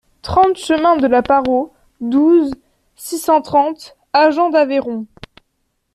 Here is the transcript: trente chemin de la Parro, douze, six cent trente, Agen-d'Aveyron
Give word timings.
trente 0.23 0.57
chemin 0.57 0.97
de 0.97 1.05
la 1.05 1.21
Parro, 1.21 1.71
douze, 1.99 2.55
six 2.95 3.19
cent 3.19 3.43
trente, 3.43 3.95
Agen-d'Aveyron 4.13 5.05